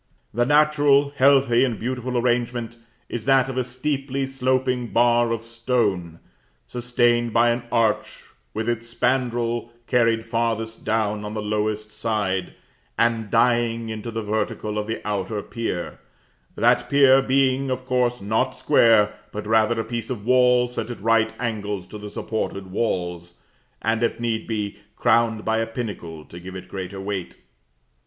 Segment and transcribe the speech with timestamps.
[0.33, 2.75] The natural, healthy, and beautiful arrangement
[3.07, 6.17] is that of a steeply sloping bar of stone,
[6.65, 8.07] sustained by an arch
[8.51, 12.55] with its spandril carried farthest down on the lowest side,
[12.97, 15.99] and dying into the vertical of the outer pier;
[16.55, 20.99] that pier being, of course, not square, but rather a piece of wall set at
[20.99, 23.39] right angles to the supported walls,
[23.83, 27.37] and, if need be, crowned by a pinnacle to give it greater weight.